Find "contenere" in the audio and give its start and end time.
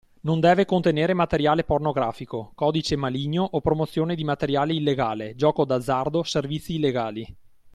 0.65-1.13